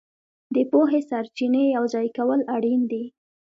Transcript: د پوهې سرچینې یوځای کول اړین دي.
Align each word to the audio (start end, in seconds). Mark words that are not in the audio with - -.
د 0.53 0.55
پوهې 0.71 1.01
سرچینې 1.09 1.63
یوځای 1.75 2.07
کول 2.17 2.39
اړین 2.55 2.81
دي. 2.91 3.03